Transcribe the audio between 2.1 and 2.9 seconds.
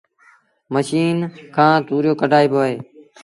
ڪڍآئيبو اهي